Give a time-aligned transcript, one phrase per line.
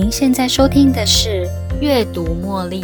[0.00, 1.46] 您现在收听的是
[1.78, 2.80] 《阅读茉莉》，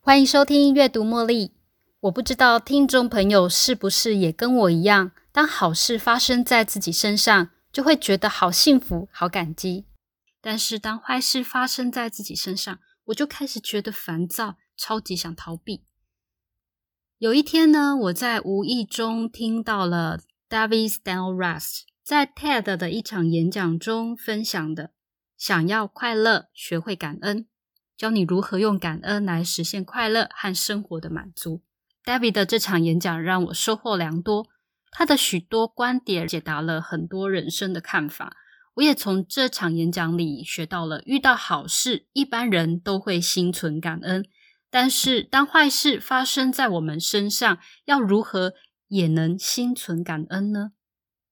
[0.00, 1.48] 欢迎收听《阅读茉莉》。
[2.00, 9.84] 我不知道听众朋友是不是也跟我一样，当好事发生在自己身上，就会觉得好幸福、好感激；
[10.40, 12.78] 但是当坏事发生在自己身上，
[13.08, 15.82] 我就开始觉得烦躁，超级想逃避。
[17.18, 24.92] 有一天呢，我在无意中听到了 David Stel Rust 在 TED 的一场演讲中分享的
[25.36, 27.48] ：“想要快乐，学会感恩，
[27.96, 31.62] 教你如何用感恩来实现快乐和生活的满足。”
[32.06, 34.46] David 的这场演讲让我收获良多，
[34.92, 38.36] 他的许多观点解答了很多人生的看法。
[38.74, 44.24] 我也从这场演讲里学到了，遇到好事，一般人都会心存感恩。
[44.70, 48.52] 但是，当坏事发生在我们身上，要如何
[48.88, 50.72] 也能心存感恩呢？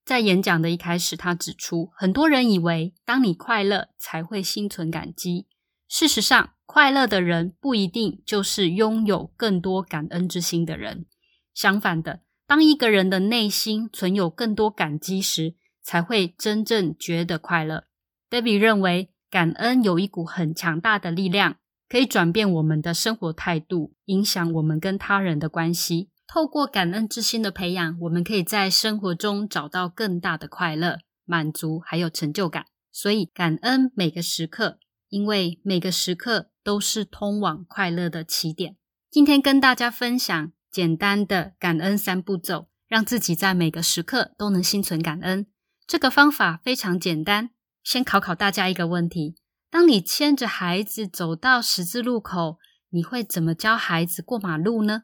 [0.04, 5.46] 在演讲的一开始，他指出，很多人以为当你快乐才会心存感激。
[5.88, 11.06] 事实上，快乐的人不一定就是拥有更多感恩之心的人。
[11.52, 17.84] 相反的，当一个人的内心存有更多感激时，才会真正觉得快乐。
[18.30, 21.56] Debbie 认为，感恩有一股很强大的力量。
[21.88, 26.10] 可以转变我们的生活态度，影响我们跟他人的关系。
[26.26, 32.66] 透过感恩之心的培养，我们可以在生活中找到更大的快乐、满足，还有成就感。
[32.90, 38.76] 所以，感恩每个时刻，因为每个时刻都是通往快乐的起点。
[39.10, 45.46] 今天跟大家分享简单的感恩三步骤，让自己在每个时刻都能心存感恩。
[45.86, 47.50] 这个方法非常简单，
[47.84, 49.36] 先考考大家一个问题。
[49.70, 52.58] 当你牵着孩子走到十字路口，
[52.90, 55.02] 你会怎么教孩子过马路呢？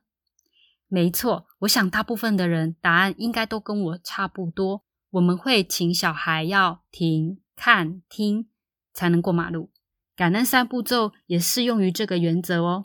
[0.89, 4.85] 没错，我想大部分的人答案应该都跟我差不多。
[5.11, 8.49] 我们会请小孩要停、看、听，
[8.95, 9.71] 才能过马路。
[10.15, 12.85] 感恩三步骤也适用于这个原则哦。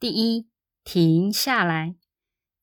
[0.00, 0.48] 第一，
[0.82, 1.96] 停下来，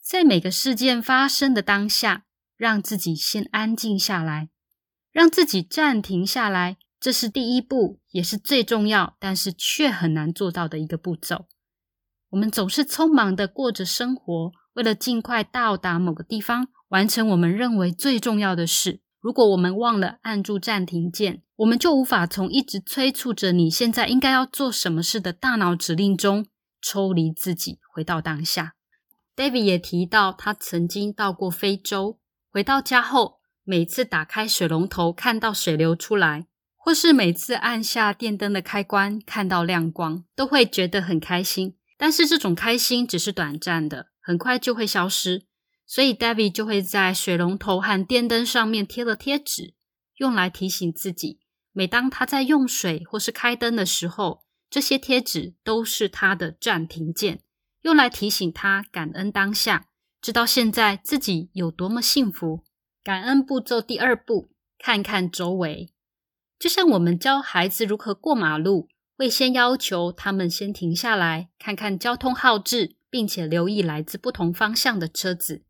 [0.01, 2.25] 在每个事件发生的当下，
[2.56, 4.50] 让自己先安静下来，
[5.12, 6.78] 让自己暂停下来。
[7.05, 11.45] 这是第一步，也是最重要，但是却很难做到的一个步骤。
[12.31, 19.01] 我们总是匆忙的过着生活，为了尽快到达某个地方，完成我们认为最重要的事。
[19.21, 26.47] 如果我们忘了按住暂停键，我们就无法从一直催促着你现在应该要做什么事的大脑指令中
[26.81, 28.73] 抽离自己，回到当下。
[29.35, 32.17] David 也提到，他曾经到过非洲，
[32.51, 36.47] 回到家后，每次打开水龙头，看到水流出来。
[36.85, 41.75] 或是每次按下电灯的开关，看到亮光，都会觉得很开心。
[41.97, 45.47] 但是这种开心只是短暂的，很快就会消失。
[45.88, 49.74] 所以 David 就会在水龙头和电灯上面贴了贴纸，
[50.18, 51.40] 用来提醒自己，
[51.72, 57.41] 每当他在用水或是开灯的时候，这些贴纸都是他的暂停键，
[57.81, 59.88] 用来提醒他感恩当下，
[60.22, 62.63] 知道现在自己有多么幸福。
[63.03, 65.94] 感恩步骤第二步，看看周围。
[66.65, 75.63] 就像我们教孩子如何过马路，会先要求他们先停下来，看看交通号志，并且留意来自不同方向的车子。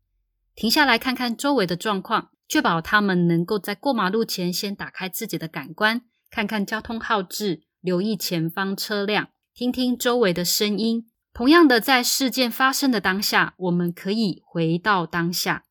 [0.54, 11.06] 停下来看看周围的状况，确保他们能够在过马路前先打开自己的感官，看看交通号志，留意前方车辆，听听周围的声音。
[11.34, 15.64] 同样的，在事件发生的当下，我们可以回到当下，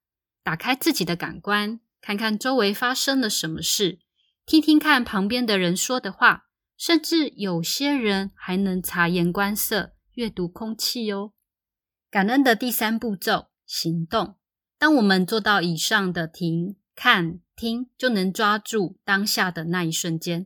[0.43, 3.97] 打开自己的感官，看看周围发生了什么事。
[4.45, 6.45] 听听看旁边的人说的话，
[6.77, 11.31] 甚至有些人还能察言观色、阅读空气哦。
[12.11, 14.35] 感恩的第三步骤：行动。
[14.77, 20.45] 当我们做到以上的停、看、听，就能抓住当下的那一瞬间。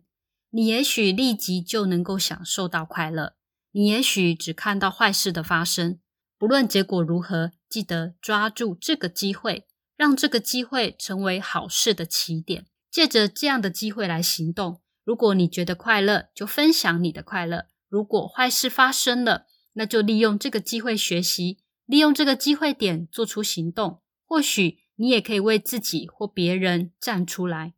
[0.51, 3.35] 你也许立即就能够享受到快乐，
[3.71, 5.99] 你也许只看到坏事的发生。
[6.37, 12.65] 不论结果如何，记得抓住这个机会，让这个机会成为好事的起点。
[12.91, 14.81] 借着这样的机会来行动。
[15.03, 24.01] 如果你觉得快乐，就分享你的快乐；如果坏事发生了，那就利用这个机会学习，利用这个机会点做出行动。
[24.25, 27.73] 或许你也可以为自己或别人站出来，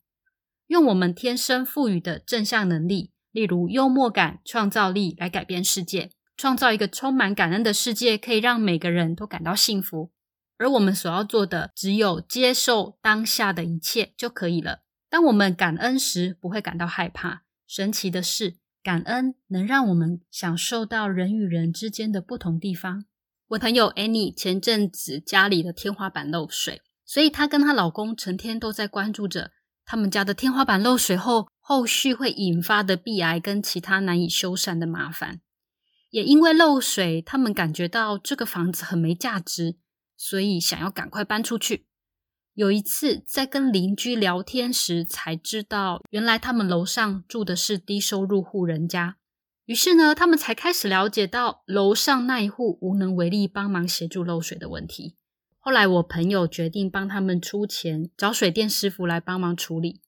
[0.67, 10.11] 用我们天生赋予的正向能力，例如幽默感、创造力，来改变世界，创造一个充满感恩的世界，可以让每个人都感到幸福。
[10.57, 14.81] 而我们所要做的，只有接受当下的一切就可以了。
[15.11, 17.43] 当我们感恩时，不会感到害怕。
[17.67, 23.03] 神奇的是，感恩能让我们享受到人与人之间的不同地方。
[23.49, 29.51] 我朋友 Annie 前阵子家里的天花板漏水，所以她跟她老公成天都在关注着
[29.83, 35.41] 他们家的天花板漏水后后续会引发的壁癌跟其他难以修缮的麻烦。
[36.09, 39.75] 也因为漏水，他们感觉到这个房子很没价值，
[40.15, 41.87] 所以想要赶快搬出去。
[42.53, 49.17] 有一次在跟邻居聊天时，才知道原来他们楼上住的是低收入户人家。
[49.65, 55.15] 于是呢，他们才开始了解到楼上那一户无能为力帮忙协助漏水的问题。
[55.59, 60.01] 后来，我朋友决定帮他们出钱找水电师傅来帮忙处理。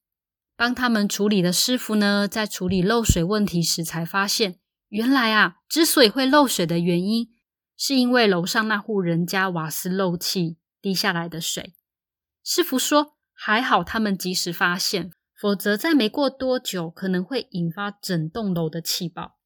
[0.58, 7.30] 帮他们处理的师傅呢，在处理漏水问题时，才发现原来啊，之所以会漏水的原因，
[7.78, 11.74] 是因为楼上那户人家瓦斯漏气滴下来的水。
[12.44, 19.38] 师傅说，还好他们及时发现，否则在没过多久，可能会引发整栋楼的气爆。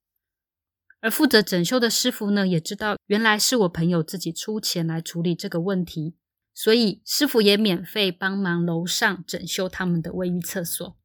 [0.99, 6.15] 而负责整修的师傅呢，也知道原来是我朋友自己出钱来处理这个问题，
[6.55, 10.97] 所以师傅也免费帮忙楼上整修他们的卫浴厕所。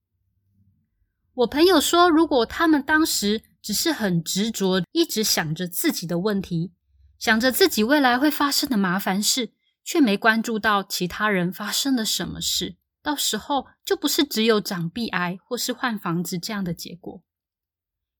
[1.34, 6.72] 我朋友说，如果他们当时只是很执着，一直想着自己的问题，
[7.18, 9.52] 想着自己未来会发生的麻烦事，
[9.84, 17.22] 却没关注到其他人发生了什么事，到时候就不是只有长臂癌或是换房子这样的结果。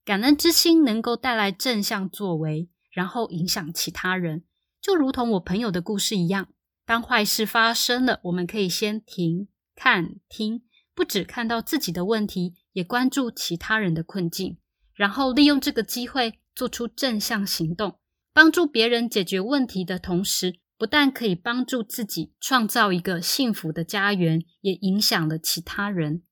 [0.05, 4.45] 感恩之心能够带来正向作为，然后影响其他人，
[4.81, 6.49] 就如同我朋友的故事一样。
[6.85, 14.59] 当坏事发生了，我们可以先停、看、听，不只看到自己的问题，也关注其他人的困境，
[14.93, 18.01] 然后利用这个机会做出正向行动，
[18.33, 26.25] 帮助别人解决问题的同时，不但可以帮助自己创造一个幸福的家园，也影响了其他人。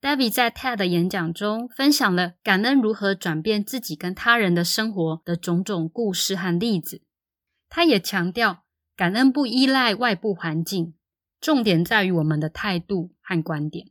[0.00, 7.02] David 在 TED 演讲中分享了感恩如何转变自己跟他人的生活的种种故事和例子。
[7.68, 8.62] 他也强调，
[8.94, 10.94] 感恩不依赖外部环境，
[11.40, 13.88] 重点在于我们的态度和观点。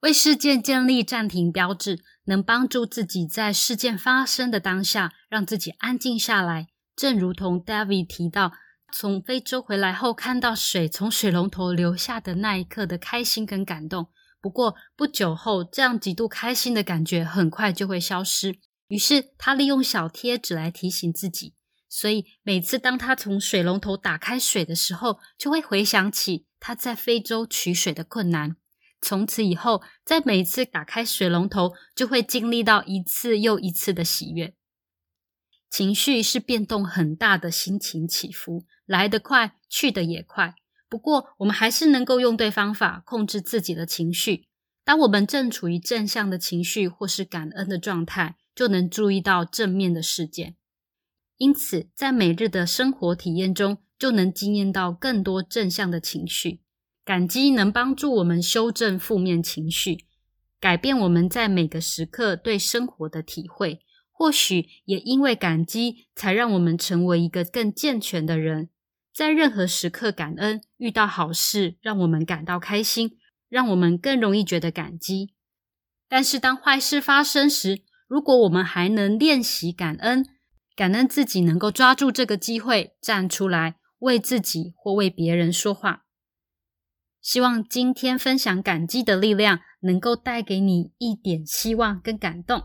[0.00, 6.66] 为事件建立暂停标志，能帮助自己在事件发生的当下，让自己安静下来。
[6.94, 8.52] 正如同 David 提到，
[8.92, 14.08] 从非洲回来后，看到水从水龙头流下的那一刻的开心跟感动。
[14.40, 18.58] 不过不久后，这样极度开心的感觉很快就会消失。
[18.86, 21.54] 于是他利用小贴纸来提醒自己，
[21.88, 28.56] 所以每次当他从水龙头打开水的时候，就会回想起他在非洲取水的困难。
[29.00, 34.54] 从此以后，在每次打开水龙头，就会经历到一次又一次的喜悦。
[35.70, 40.54] 情绪是变动很大的心情起伏，来得快，去得也快。
[40.88, 44.46] 不过，我们还是能够用对方法控制自己的情绪。
[44.84, 50.56] 当我们正处于正向的情绪或是感恩的状态，就能注意到正面的事件。
[51.36, 56.62] 因此，在每日的生活体验中，就能经验到更多正向的情绪。
[57.04, 60.06] 感激能帮助我们修正负面情绪，
[60.58, 63.80] 改变我们在每个时刻对生活的体会。
[64.18, 68.68] 或许也因为感激，才让我们成为一个更健全的人。
[69.14, 73.16] 在任何时刻感恩，遇到好事让我们感到开心，
[73.48, 75.34] 让我们更容易觉得感激。
[76.08, 80.26] 但是当坏事发生时，如果我们还能练习感恩，
[80.74, 86.02] 感恩自己能够抓住这个机会站出来为自己或为别人说话。
[87.22, 92.64] 希望今天分享感激的力量，能够带给你一点希望跟感动。